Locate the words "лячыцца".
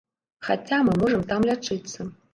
1.51-2.13